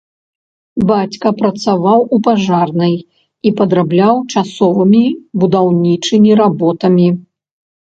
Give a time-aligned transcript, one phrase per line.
[0.91, 2.95] Бацька працаваў у пажарнай
[3.51, 5.05] і падрабляў часовымі
[5.45, 7.07] будаўнічымі работамі.